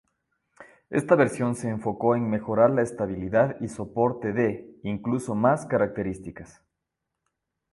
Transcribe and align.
Esta 0.89 1.13
versión 1.13 1.53
se 1.53 1.69
enfocó 1.69 2.15
en 2.15 2.27
mejorar 2.27 2.71
la 2.71 2.81
estabilidad 2.81 3.57
y 3.59 3.67
soporte 3.67 4.33
de, 4.33 4.79
incluso 4.81 5.35
más, 5.35 5.67
características. 5.67 6.59